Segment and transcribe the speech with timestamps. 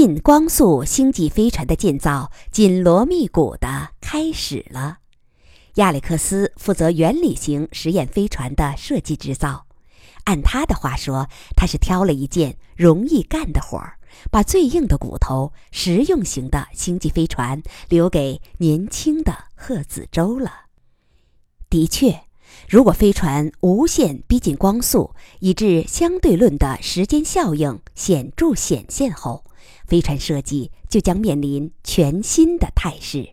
[0.00, 4.98] 近光速星际飞船的建造紧锣密鼓地开始了。
[5.74, 9.66] 亚历克斯负责原理型实验飞船的设计制造。
[10.22, 11.26] 按他的话说，
[11.56, 13.98] 他是挑了一件容易干的活儿，
[14.30, 20.66] 把最硬的骨头——实用型的星际飞船留给年轻的贺子洲了。
[21.68, 22.20] 的确，
[22.66, 29.44] 如果飞船无限逼近光速，以致相对论的时间效应显著显现后，
[29.86, 33.30] 飞船设计就将面临全新的态势。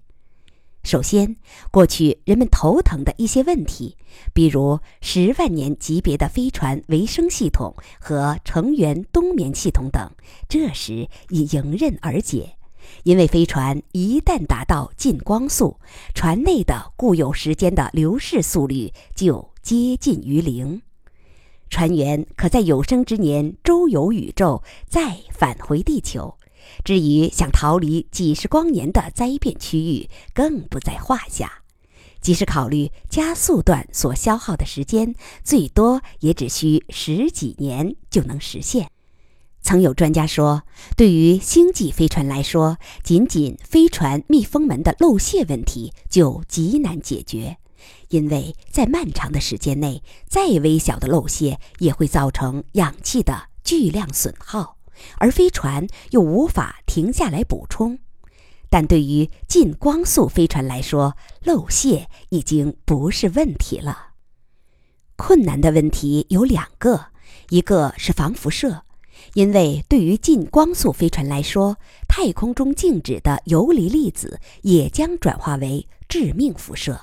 [0.83, 1.37] 首先，
[1.71, 3.97] 过去人们头疼的一些问题，
[4.33, 10.11] 比如十万年级别的飞船维生系统和成员冬眠系统等，
[10.47, 12.57] 这时已迎刃而解。
[13.03, 15.79] 因为飞船一旦达到近光速，
[16.13, 20.81] 船内的固有时间的流逝速率就接近于零，
[21.69, 26.35] 船员可在有生之年周游宇宙，再返回地球。
[26.83, 31.61] 至于想逃离几十光年的灾变区域，更不在话下。
[32.21, 38.89] 即使考虑加速段所消耗的时间，最多也只需十几年就能实现。
[39.65, 40.61] 曾有专家说，
[40.95, 47.57] 对于星际飞船来说，仅仅飞船密封门的漏泄问题就极难解决，
[48.09, 54.77] 因为在漫长的时间内，再微小的漏泄也会造成氧气的巨量损耗。
[55.17, 57.97] 而飞船又无法停下来补充，
[58.69, 64.09] 但对于近光速飞船来说，漏泄已经不是问题了。
[65.15, 67.07] 困难的问题有两个，
[67.49, 68.83] 一个是防辐射，
[69.33, 77.01] 因为对于近光速飞船来说，太空中静止的游离粒子也将转化为致命辐射。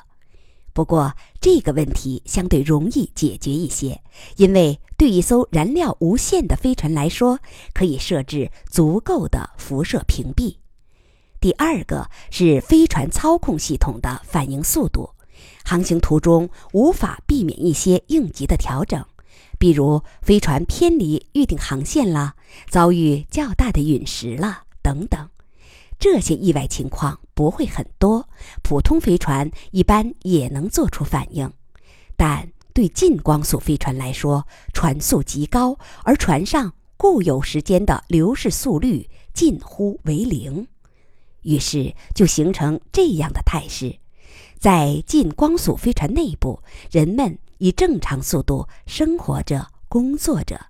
[0.73, 4.01] 不过这个问题相对容易解决一些，
[4.37, 7.41] 因为对一艘燃料无限的飞船来说，
[7.75, 10.57] 可以设置足够的辐射屏蔽。
[11.41, 15.11] 第二个是飞船操控系统的反应速度，
[15.63, 19.05] 航行途中无法避免一些应急的调整，
[19.63, 22.35] 比如飞船偏离预定航线了，
[22.69, 25.29] 遭遇较大的陨石了等等。
[26.01, 28.29] 这些意外情况不会很多，
[28.65, 31.49] 普通飞船一般也能做出反应，
[32.17, 40.67] 但对近光速飞船来说，船速极高，而船上固有时间的流逝速率近乎为零，
[41.43, 44.01] 于是就形成这样的态势：
[44.59, 50.61] 在近光速飞船内部，人们以正常速度生活着、工作着，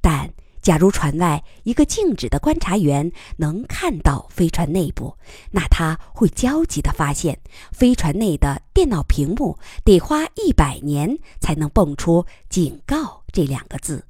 [0.00, 0.32] 但。
[0.62, 5.16] 假如船外一个静止的观察员能看到飞船内部，
[5.52, 7.40] 那他会焦急地发现，
[7.72, 14.04] 飞船内的电脑屏幕得花一百年才能蹦出“警告”这两个字，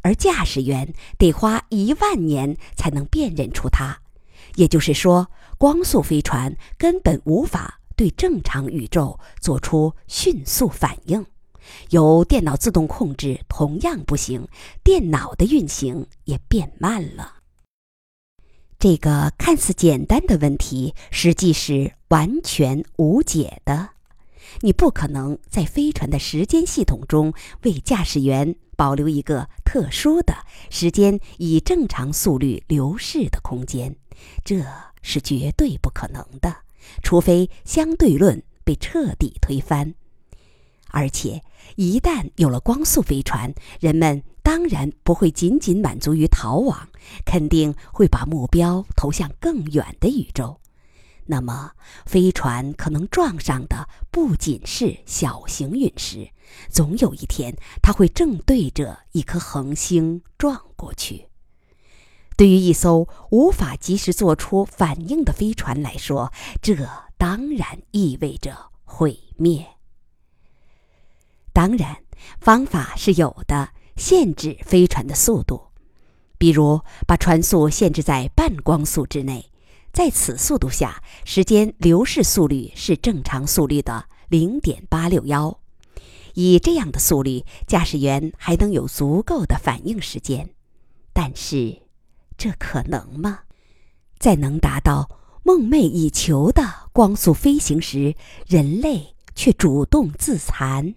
[0.00, 3.98] 而驾驶员得花一万年才能辨认出它。
[4.54, 11.26] 也就是说，光速飞船根本无法对正常宇宙做出迅速反应。
[11.90, 14.46] 由电脑自动控制同样不行，
[14.82, 17.36] 电脑的运行也变慢了。
[18.78, 23.90] 这个看似简单的问题，实际是完全无解的。
[24.62, 27.32] 你不可能在飞船的时间系统中
[27.62, 30.34] 为驾驶员保留一个特殊的
[30.70, 33.94] 时间以正常速率流逝的空间，
[34.44, 34.64] 这
[35.02, 36.56] 是绝对不可能的，
[37.02, 39.94] 除非相对论被彻底推翻。
[40.90, 41.42] 而且，
[41.76, 46.88] 一旦有了光速飞船，人们当然不会仅仅满足于逃亡，
[47.24, 50.60] 肯定会把目标投向更远的宇宙。
[51.26, 51.72] 那么，
[52.06, 56.30] 飞船可能撞上的不仅是小型陨石，
[56.68, 61.28] 总有一天它会正对着一颗恒星撞过去。
[62.36, 66.74] 对于一艘无法及时做出反应的飞船来说，这
[67.16, 69.64] 当然意味着毁灭。
[71.52, 71.96] 当然，
[72.40, 75.60] 方法是有的，限制飞船的速度，
[76.38, 79.50] 比如把船速限制在半光速之内，
[79.92, 85.58] 在此速度下，时间流逝速率是正常速率的零点八六幺。
[86.34, 90.50] 以这样的速率，驾驶员还能有足够的反应时间。
[91.12, 91.82] 但是，
[92.38, 93.40] 这可能吗？
[94.18, 95.10] 在能达到
[95.42, 96.62] 梦寐以求的
[96.92, 98.14] 光速飞行时，
[98.46, 100.94] 人类却主动自残。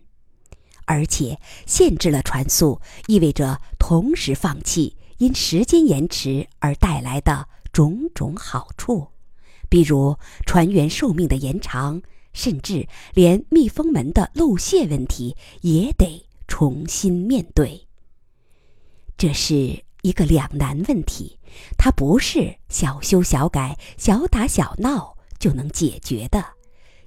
[0.86, 9.08] 而且限制了船速，意味着同时放弃因时间延迟而带来的种种好处，
[9.70, 12.02] 比如船员寿命的延长，
[12.34, 17.88] 甚至连密封门的漏泄问题也得重新面对。
[19.18, 21.40] 这是一个两难问题，
[21.78, 26.44] 它不是小修小改、小打小闹就能解决的。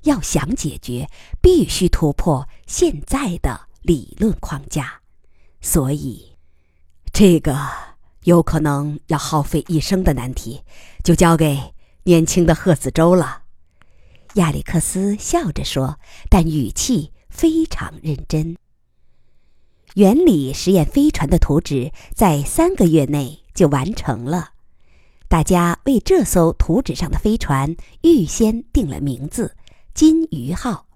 [0.06, 1.08] 要想解决，
[1.42, 5.00] 必须突破现在的理论框架。
[5.60, 6.36] 所以，
[7.12, 7.58] 这个
[8.22, 10.62] 有可能要耗费一生的难题，
[11.04, 11.58] 就交给
[12.04, 13.42] 年轻的贺子洲了。
[14.34, 15.98] 亚历克斯笑着说，
[16.30, 18.56] 但语气非常认真。
[19.94, 24.50] 原理实验飞船的图纸在三个月内就完成了。
[25.26, 29.56] 大家为这艘图纸上的飞船预先定了名字
[29.96, 30.86] “金鱼号”，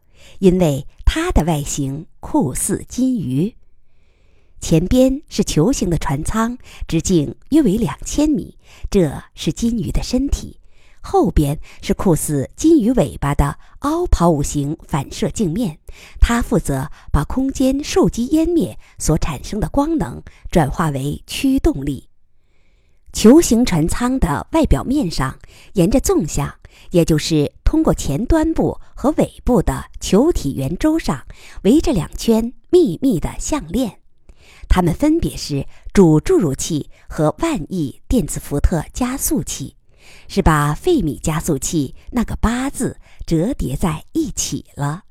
[0.40, 3.56] 因为它的外形酷似金鱼。
[4.60, 8.58] 前边是球形的船舱，直径约为两千米，
[8.90, 10.58] 这是金鱼的身体。
[11.00, 15.78] 后边是酷似金鱼尾巴的凹抛物形反射镜面，
[16.20, 22.09] 它负责把空间受激湮灭所产生的光能转化为驱动力。
[23.12, 25.38] 球形船舱的外表面上，
[25.74, 26.54] 沿着纵向，
[26.90, 31.24] 也就是通过前端部和尾部的球体圆周上，
[31.62, 33.98] 围着两圈密密的项链。
[34.68, 39.74] 它们分别是主注入器和万亿电子伏特加速器，
[40.28, 42.96] 是把费米加速器那个八字
[43.26, 45.02] 折叠在一起了。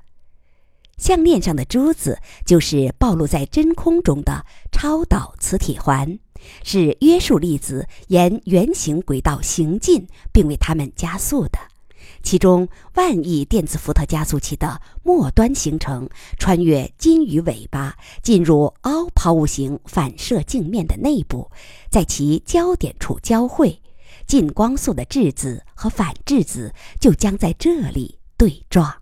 [0.98, 6.20] 项链上的珠子就是暴露在真空中的超导磁铁环，
[6.64, 11.60] 是约束粒子沿圆形轨道行进并为它们加速的。
[12.22, 21.50] 其中，万亿电子伏特加速器的末端形成，穿越金鱼尾巴，进入凹抛物型反射镜面的内部，
[21.90, 23.82] 在其焦点处交汇，
[24.28, 28.94] 近光速的质子和反质子就将在这里对撞。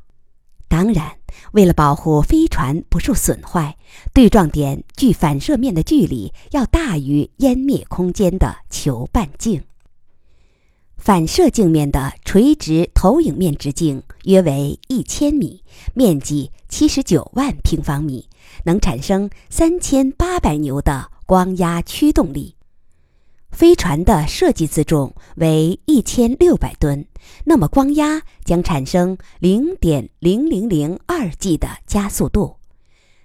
[0.68, 1.17] 当然，
[1.54, 3.78] 为了保护飞船不受损坏，
[4.14, 9.64] 对撞点距反射面的距离要大于湮灭空间的球半径。
[10.98, 15.64] 反射镜面的垂直投影面直径约为一千米，
[15.94, 18.28] 面积七十九万平方米，
[18.66, 22.57] 能产生三千八百牛的光压驱动力。
[23.58, 27.08] 飞船的设计自重为一千六百吨，
[27.44, 32.58] 那么光压将产生零点零零零二 G 的加速度。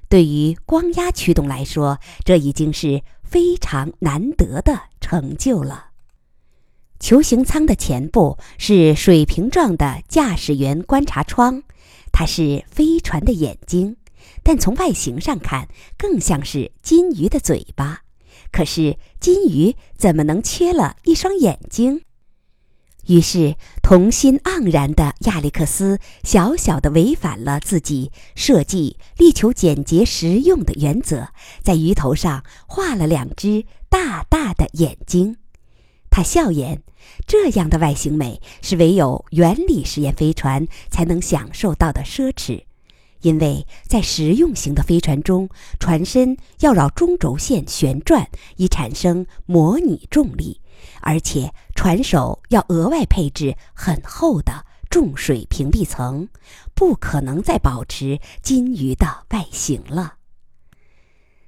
[0.09, 5.89] 对于光压驱动来说，这已经是非常难得的成就了。
[6.99, 11.63] 球形舱的前部是水平状的驾驶员观察窗，
[12.11, 13.99] 它是飞船的眼睛，
[14.43, 15.69] 但从外形上看
[15.99, 18.05] 更像是金鱼的嘴巴。
[18.53, 22.03] 可是金鱼怎么能缺了一双眼睛？
[23.09, 31.29] 于是童心盎然的亚历克斯小小的违反了自己设计力求简洁实用的原则，
[31.65, 35.37] 在鱼头上画了两只大大的眼睛。
[36.11, 36.83] 他笑言。
[37.27, 42.63] 这样的外形美是唯有原理实验飞船才能享受到的奢侈，
[43.23, 45.49] 因为在实用型的飞船中，
[45.81, 50.61] 船身要绕中轴线旋转以产生模拟重力，
[51.01, 56.29] 而且船首要额外配置很厚的重水屏蔽层，
[56.75, 60.15] 不可能再保持金鱼的外形了。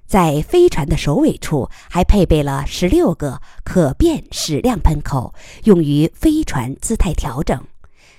[0.07, 5.35] 在飞船的首尾处还配备了十六个可变矢量喷口，
[5.65, 7.67] 用于飞船姿态调整。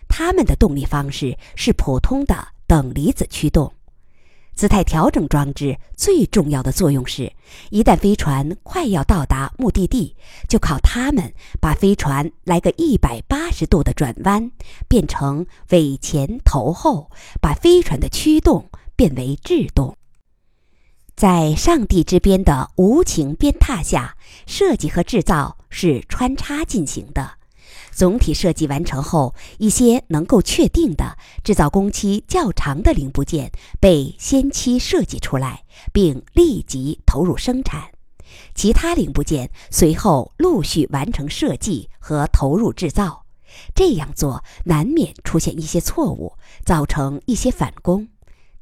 [0.07, 3.72] 它们的动力方式是普通的等离子驱动。
[4.55, 7.34] 姿态调整装置最重要的作用是，
[7.72, 10.15] 一旦飞船快要到达目的地，
[10.48, 14.50] 就靠它们把飞船来个一百八十度的转弯，
[14.88, 19.98] 变成尾前头后，把飞船的驱动变为制动。
[21.17, 27.31] 在上帝之鞭的无情鞭挞下，设计和制造是穿插进行的。
[27.95, 33.49] 总体设计完成后，一些能够确定的、制造工期较长的零部件
[33.79, 37.83] 被先期设计出来，并立即投入生产；
[38.53, 43.23] 其他零部件随后陆续完成设计和投入制造。
[43.73, 46.33] 这样做难免出现一些错误，
[46.65, 48.09] 造成一些返工，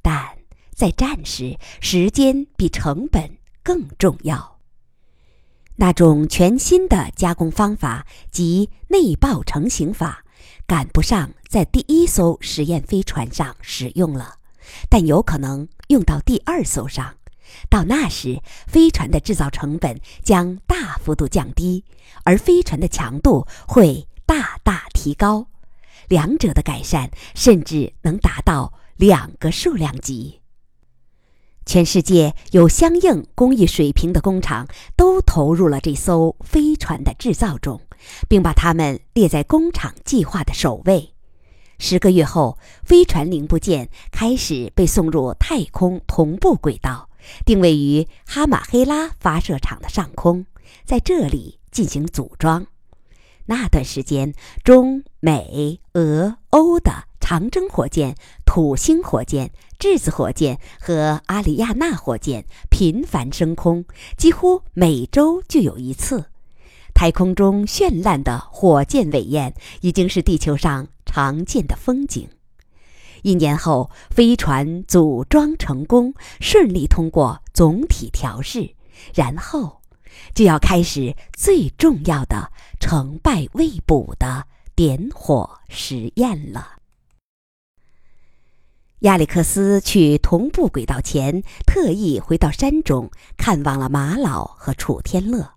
[0.02, 0.38] 但。
[0.76, 4.53] 在战时，时间比成本更重要。
[5.76, 10.24] 那种全新的加工方法及内爆成型法，
[10.68, 14.36] 赶不上在第一艘实验飞船上使用了，
[14.90, 17.16] 但有可能用到第二艘上。
[17.70, 21.84] 到那时，飞船的制造成本将大幅度降低，
[22.24, 25.48] 而飞船的强度会大大提高，
[26.08, 30.40] 两者的改善甚至能达到两个数量级。
[31.66, 34.68] 全世界有相应工艺水平的工厂，
[35.14, 37.80] 都投入了这艘飞船的制造中，
[38.28, 41.14] 并把它们列在工厂计划的首位。
[41.78, 47.10] 十个月后，飞船零部件开始被送入太空同步轨道，
[47.46, 50.48] 定位于哈马黑拉发射场的上空，
[50.84, 52.66] 在这里进行组装。
[53.46, 54.34] 那段时间，
[54.64, 63.84] 中美俄欧的长征火箭、土星火箭、质子火箭和阿里亚纳火箭频繁升空，
[64.18, 66.26] 几乎每周就有一次。
[66.94, 72.30] 太空中绚烂的火箭尾焰已经是地球上常见的风景。
[73.24, 78.76] 一年后，飞船组装成功，顺利通过总体调试，
[79.14, 79.83] 然后。
[80.34, 86.78] 就要开始最重要的成败未卜的点火实验了。
[89.00, 95.56] 亚历克斯去同步轨道前，特意回到山中看望了马老和楚天乐。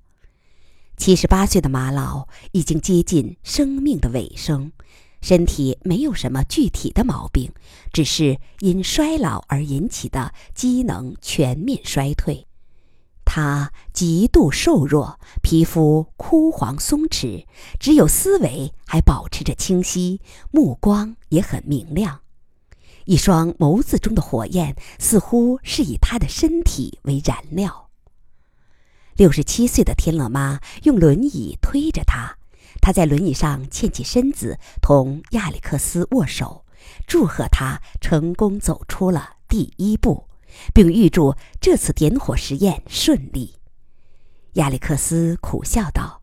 [0.96, 4.72] 七十八岁的马老已经接近生命的尾声，
[5.20, 7.52] 身体没有什么具体的毛病，
[7.92, 12.45] 只是因衰老而引起的机能全面衰退。
[13.36, 17.44] 他极度瘦弱，皮肤枯黄松弛，
[17.78, 22.20] 只有思维还保持着清晰，目光也很明亮。
[23.04, 27.90] 一双眸子中的火焰似乎是以他的身体为燃料。
[29.16, 32.38] 六十七岁的天乐妈用轮椅推着他，
[32.80, 36.64] 他在轮椅上欠起身子，同亚历克斯握手，
[37.06, 40.24] 祝贺他成功走出了第一步。
[40.74, 43.54] 并预祝这次点火实验顺利。
[44.54, 46.22] 亚历克斯苦笑道：“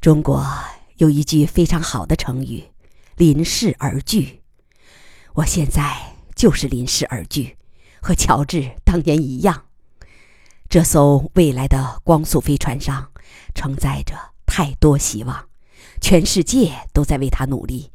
[0.00, 0.46] 中国
[0.98, 2.64] 有一句非常好的成语
[3.16, 4.42] ，‘临事而惧’。
[5.34, 7.56] 我现在就是临事而惧，
[8.00, 9.64] 和乔治当年一样。
[10.68, 13.10] 这艘未来的光速飞船上
[13.54, 14.14] 承载着
[14.46, 15.48] 太多希望，
[16.00, 17.90] 全世界都在为他努力，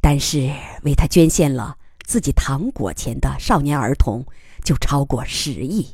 [0.00, 1.78] 但是为他捐献了。”
[2.10, 4.26] 自己糖果钱的少年儿童
[4.64, 5.86] 就超过十亿，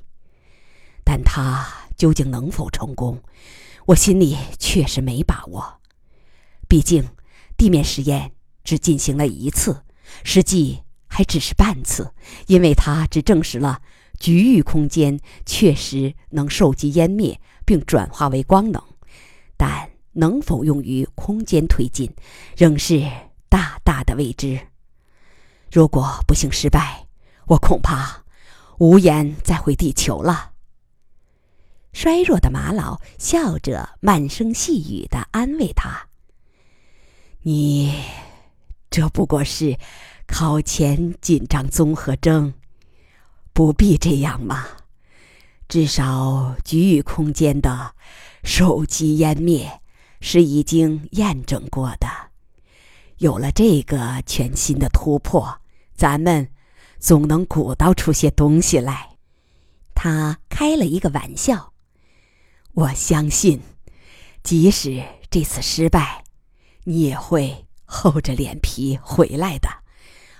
[1.04, 3.22] 但他究竟能否成功，
[3.84, 5.78] 我心里确实没把握。
[6.66, 7.06] 毕竟，
[7.58, 8.32] 地面实验
[8.64, 9.82] 只进行了一次，
[10.24, 12.10] 实际还只是半次，
[12.46, 13.82] 因为它只证实了
[14.18, 18.82] 局域空间确实能受激湮灭并转化为光能，
[19.58, 22.10] 但能否用于空间推进，
[22.56, 23.06] 仍是
[23.50, 24.58] 大大的未知。
[25.76, 27.06] 如果不幸失败，
[27.48, 28.24] 我恐怕
[28.78, 30.52] 无颜再回地球了。
[31.92, 36.08] 衰弱的马老笑着，慢声细语的安慰他
[37.44, 38.02] ：“你
[38.88, 39.78] 这不过是
[40.26, 42.54] 考前紧张综合征，
[43.52, 44.66] 不必这样嘛。
[45.68, 47.94] 至少局域空间的
[48.42, 49.82] 手机湮灭
[50.22, 52.08] 是已经验证过的。”
[53.20, 55.60] 有了这个全新的突破，
[55.96, 56.50] 咱们
[56.98, 59.16] 总能鼓捣出些东西来。
[59.94, 61.72] 他开了一个玩笑。
[62.72, 63.62] 我相信，
[64.42, 66.24] 即使这次失败，
[66.84, 69.68] 你也会厚着脸皮回来的。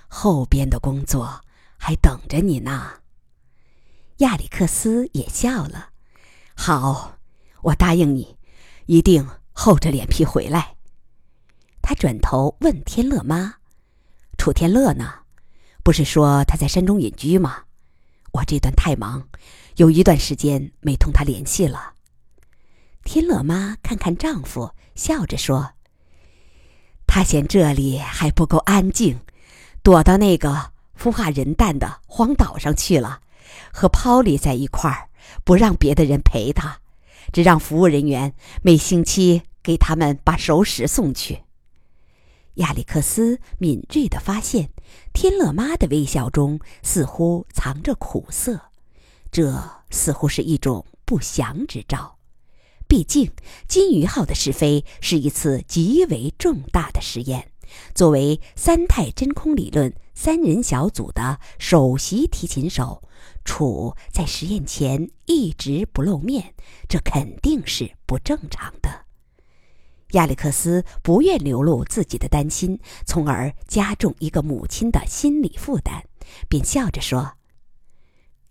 [0.07, 1.41] 后边的工作
[1.77, 3.01] 还等着你呢。
[4.17, 5.89] 亚历克斯也笑了。
[6.55, 7.17] 好，
[7.63, 8.37] 我答应你，
[8.85, 10.75] 一定厚着脸皮回来。
[11.81, 13.55] 他转头问天乐妈
[14.37, 15.13] ：“楚天乐呢？
[15.87, 17.59] 不是说他在山中隐居吗？
[18.33, 19.25] 我这段太忙，
[19.77, 21.93] 有一段时间没同他联系了。”
[23.05, 25.71] 天乐妈看看丈夫，笑着说
[27.07, 29.17] ：“他嫌这里还不够安静，
[29.81, 33.21] 躲到那个孵化人蛋的荒岛上去了，
[33.71, 35.07] 和泡里在一块儿，
[35.45, 36.81] 不让别的人陪他，
[37.31, 41.43] 只让服务人员每星期给他们把熟食送去。”
[42.57, 44.69] 亚历克斯敏锐地发现，
[45.13, 48.61] 天乐妈的微笑中似乎藏着苦涩，
[49.31, 52.17] 这似乎是一种不祥之兆。
[52.87, 53.31] 毕竟，
[53.67, 57.51] 金鱼号的试飞是一次极为重大的实验，
[57.93, 63.03] 作为三态真空理论三人小组的首席提琴手，
[63.43, 66.53] 楚在实验前一直不露面，
[66.87, 69.06] 这肯定是不正常的。
[70.11, 76.03] 亚历克斯不愿流露自己的担心，从而加重一个母亲的心理负担，
[76.47, 77.33] 便笑着说：“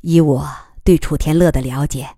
[0.02, 0.48] 以我
[0.84, 2.16] 对楚天乐的了解，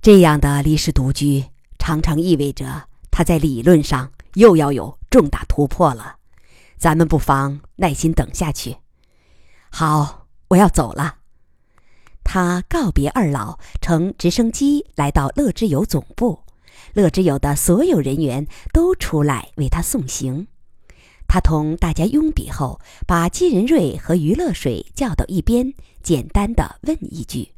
[0.00, 1.46] 这样的离世独居
[1.78, 6.16] 常常意味着他在理论上又要有重大突破了。
[6.76, 8.76] 咱们不妨耐心等下去。”
[9.70, 11.16] 好，我要走了。
[12.22, 16.44] 他告别二老，乘直升机来到乐之友总部。
[16.94, 20.46] 乐之友的所有人员都出来为他送行。
[21.26, 27.52] 他同大家拥笔后，把金仁瑞和于乐水叫到一边，简单的问一句：“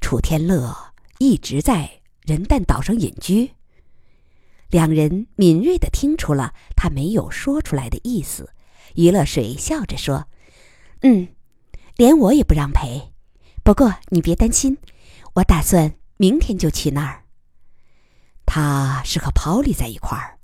[0.00, 3.50] 楚天乐一直在人蛋岛上隐居。”
[4.70, 8.50] 两人敏锐的听出了他没有说出来的意思。
[8.94, 10.28] 于乐水笑着说
[11.02, 11.28] ：“嗯，
[11.96, 13.12] 连我也不让陪。
[13.64, 14.78] 不过你别担心，
[15.34, 17.21] 我打算明天就去那儿。”
[18.46, 20.38] 他是和跑里在一块儿，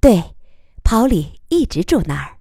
[0.00, 0.34] 对，
[0.82, 2.38] 跑里一直住那儿。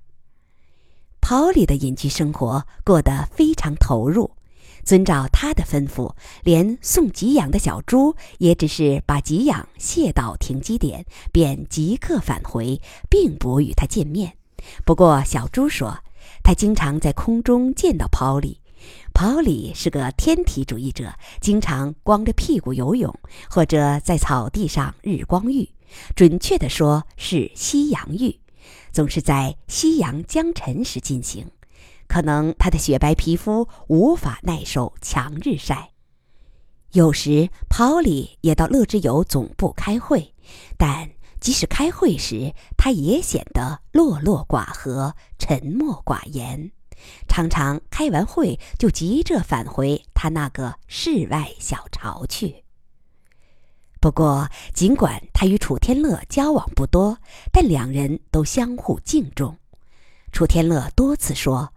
[1.19, 4.31] 跑里的隐居生活过得非常投入，
[4.85, 14.37] 遵照他的吩咐，连送给养的小猪也只是把给养卸到停机点，便即刻返回，并不与他见面。
[14.85, 15.99] 不过小猪说，
[16.43, 18.61] 他经常在空中见到跑里。
[19.13, 23.13] 跑里是个天体主义者，经常光着屁股游泳，
[23.49, 25.69] 或者在草地上日光浴。
[26.15, 28.39] 准确地说是夕阳浴，
[28.91, 31.49] 总是在夕阳将沉时进行。
[32.07, 35.91] 可能他的雪白皮肤无法耐受强日晒。
[36.93, 40.33] 有时跑里也到乐之友总部开会，
[40.77, 46.71] 但即使开会时，他也显得落落寡合、沉默寡言。
[47.27, 52.63] 常常开完会就急着返回他那个世外小巢去。
[53.99, 57.17] 不过，尽管他与楚天乐交往不多，
[57.51, 59.57] 但两人都相互敬重。
[60.31, 61.73] 楚天乐多次说，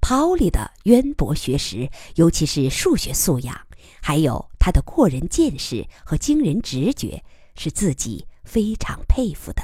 [0.00, 3.60] 跑里的渊博学识，尤其是数学素养，
[4.00, 7.24] 还有他的过人见识和惊人直觉，
[7.56, 9.62] 是自己非常佩服的。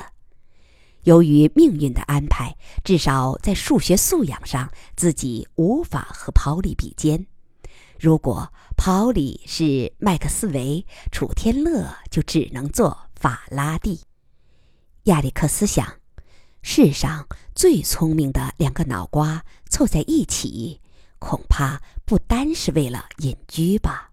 [1.05, 7.27] 由于命运的安排，至少在数学素养上，自己无法和跑里比肩。
[7.99, 14.01] 如果跑里是麦克斯韦，楚天乐就只能做法拉第。
[15.05, 15.87] 亚历克斯想，
[16.63, 20.81] 世上最聪明的两个脑瓜凑在一起，
[21.19, 24.11] 恐怕不单是为了隐居吧。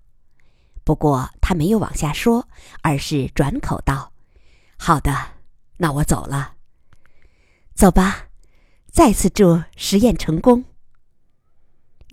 [0.83, 2.47] 不过他没有往下说，
[2.81, 4.13] 而是转口道
[4.77, 5.13] ：“好的，
[5.77, 6.55] 那我走了。”
[7.77, 8.29] 走吧，
[8.91, 10.65] 再次祝实验成功。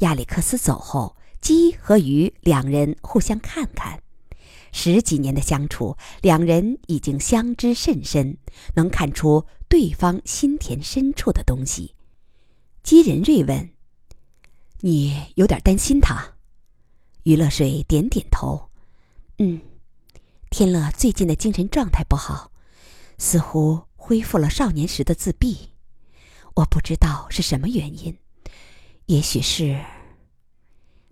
[0.00, 4.03] 亚历克斯走后，鸡和鱼两人互相看看，
[4.72, 8.37] 十几年的相处，两人已经相知甚深，
[8.74, 11.94] 能看出对方心田深处的东西。
[12.83, 13.70] 鸡仁瑞问
[14.85, 16.35] ：“你有点担心他？”
[17.24, 18.68] 于乐水点点头
[19.40, 19.62] ：“嗯，
[20.50, 22.53] 天乐最近的精神状态不好，
[23.16, 25.71] 似乎……”恢复了少年时的自闭，
[26.57, 28.14] 我不知道是什么原因，
[29.07, 29.83] 也许是……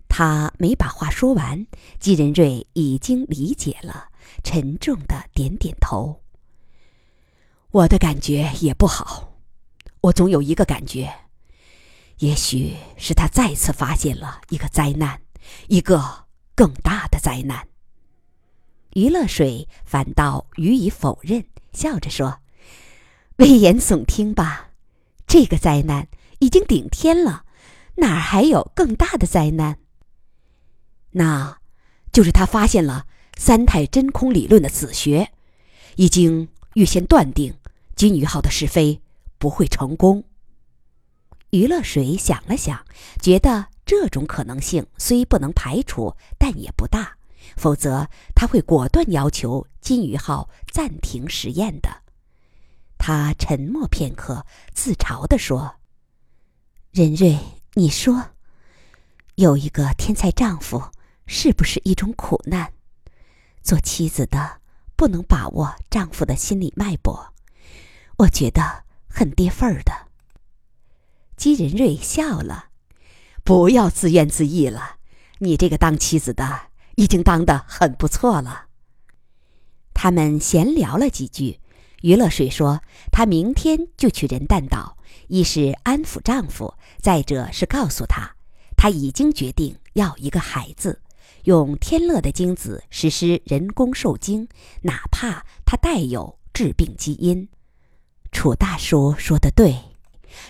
[0.07, 1.65] 他没把话说完，
[1.99, 4.09] 季仁瑞已经理解了，
[4.43, 6.21] 沉重的点点头。
[7.71, 9.39] 我的感觉也不好，
[10.01, 11.11] 我总有一个感觉，
[12.19, 15.19] 也许是他再次发现了一个灾难，
[15.67, 17.67] 一个更大的灾难。
[18.91, 22.42] 余乐水反倒予以否认，笑着说。
[23.43, 24.69] 危言耸听吧，
[25.27, 26.07] 这个灾难
[26.39, 27.43] 已经顶天了，
[27.95, 29.79] 哪儿还有更大的灾难？
[31.11, 31.57] 那，
[32.13, 35.33] 就是他发现了三态真空理论的子学，
[35.97, 37.53] 已经预先断定
[37.97, 39.01] 金鱼号的试飞
[39.37, 40.23] 不会成功。
[41.49, 42.85] 余乐水想了想，
[43.21, 47.17] 觉得这种可能性虽不能排除，但也不大，
[47.57, 52.02] 否则他会果断要求金鱼号暂停实验的。
[53.05, 55.75] 他沉默片刻，自嘲地说
[56.91, 57.37] ：“任瑞，
[57.73, 58.29] 你说，
[59.35, 60.81] 有一个天才丈夫，
[61.27, 62.71] 是不是一种苦难？
[63.61, 64.61] 做妻子的
[64.95, 67.33] 不能把握丈夫的心理脉搏，
[68.19, 69.91] 我觉得很跌份儿的。”
[71.35, 72.69] 姬仁瑞笑了
[73.43, 74.95] ：“不要自怨自艾了，
[75.39, 78.67] 你这个当妻子的已经当得很不错了。”
[79.93, 81.59] 他们闲聊了几句。
[82.03, 82.81] 于乐水说
[83.13, 84.97] ：“她明天就去人蛋岛，
[85.29, 88.35] 一是安抚丈夫，再者是告诉他，
[88.75, 91.01] 她已经决定要一个孩子，
[91.45, 94.49] 用天乐的精子实施人工受精，
[94.81, 97.47] 哪怕他带有致病基因。”
[98.33, 99.73] 楚大叔说的对，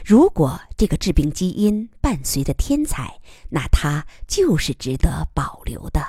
[0.03, 6.01] 如果这个致病基因伴随着天才，那他就是值得保留的。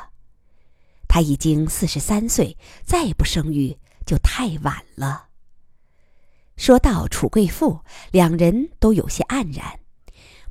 [1.06, 3.76] 他已经四十三岁，再不生育
[4.06, 5.26] 就太晚了。
[6.56, 9.80] 说到楚贵妇，两人都有些黯然。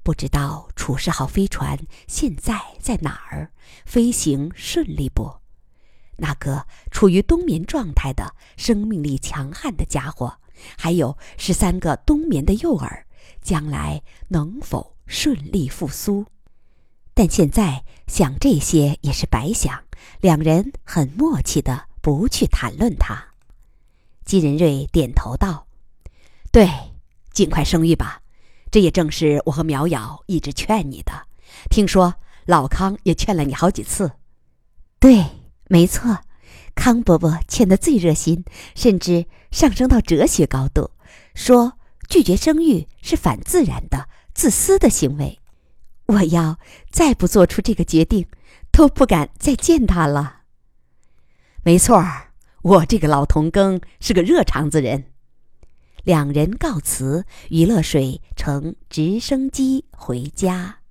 [0.03, 3.51] 不知道楚世号飞船现在在哪儿，
[3.85, 5.31] 飞行顺利不？
[6.17, 10.37] 那个处于冬眠状态的、生命力强悍的家伙，
[10.77, 13.05] 还有十三个冬眠的幼儿，
[13.41, 16.25] 将来能否顺利复苏？
[17.13, 19.83] 但现在想这些也是白想，
[20.19, 23.29] 两人很默契的不去谈论它。
[24.25, 25.67] 金仁瑞点头道
[26.53, 26.69] ：“对，
[27.31, 28.21] 尽快生育吧。
[28.69, 31.11] 这也正是我和苗瑶一直劝你的。
[31.67, 32.13] 听说
[32.45, 34.11] 老康也劝了你好几次。
[35.01, 35.25] ”“对，
[35.67, 36.19] 没错，
[36.75, 40.91] 康伯伯劝得最热心，甚至上升到哲学高度，
[41.33, 45.39] 说拒绝生育是反自然的、自私的行为。
[46.05, 46.59] 我要
[46.91, 48.27] 再不做出这个决定，
[48.71, 50.41] 都不敢再见他了。
[51.65, 52.29] ”“没错儿。”
[52.61, 55.11] 我这个老同庚是个热肠子人，
[56.03, 60.82] 两人告辞，于乐水乘直升机回家。